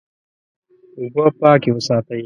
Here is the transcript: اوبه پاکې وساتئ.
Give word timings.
اوبه 0.99 1.25
پاکې 1.39 1.69
وساتئ. 1.73 2.19